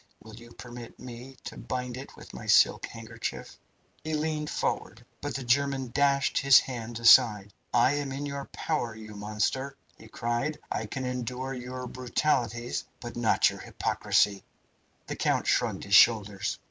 [0.23, 3.55] Will you permit me to bind it with my silk handkerchief?"
[4.03, 7.53] He leaned forward, but the German dashed his hand aside.
[7.71, 13.15] "I am in your power, you monster!" he cried; "I can endure your brutalities, but
[13.15, 14.43] not your hypocrisy."
[15.05, 16.57] The count shrugged his shoulders.